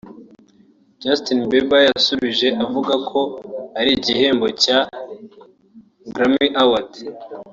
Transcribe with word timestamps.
Justin 1.01 1.39
Bieber 1.49 1.81
yasubije 1.89 2.47
avuga 2.63 2.93
ko 3.09 3.19
ari 3.79 3.89
igihembo 3.97 4.47
cya 4.63 4.79
Grammy 6.13 6.47
Award 6.63 6.91